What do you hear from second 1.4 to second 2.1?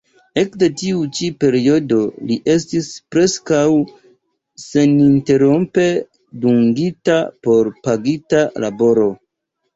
periodo